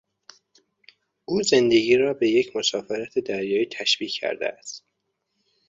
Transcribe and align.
او 1.25 1.43
زندگی 1.43 1.97
را 1.97 2.13
به 2.13 2.29
یک 2.29 2.55
مسافرت 2.55 3.19
دریایی 3.19 3.65
تشبیه 3.65 4.09
کرده 4.09 4.47
است. 4.47 4.83